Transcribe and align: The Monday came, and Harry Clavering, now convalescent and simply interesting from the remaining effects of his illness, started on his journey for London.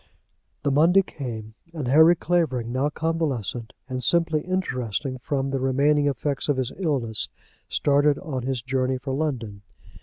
The 0.63 0.71
Monday 0.71 1.03
came, 1.03 1.53
and 1.75 1.87
Harry 1.87 2.15
Clavering, 2.15 2.71
now 2.71 2.89
convalescent 2.89 3.71
and 3.87 4.03
simply 4.03 4.41
interesting 4.41 5.19
from 5.19 5.51
the 5.51 5.59
remaining 5.59 6.07
effects 6.07 6.49
of 6.49 6.57
his 6.57 6.71
illness, 6.79 7.29
started 7.69 8.17
on 8.17 8.41
his 8.41 8.63
journey 8.63 8.97
for 8.97 9.13
London. 9.13 9.61